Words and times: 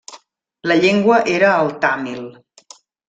La 0.71 0.77
llengua 0.79 1.19
era 1.35 1.51
el 1.65 1.69
tàmil. 1.85 2.25